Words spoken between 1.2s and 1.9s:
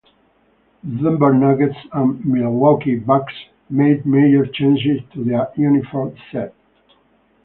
Nuggets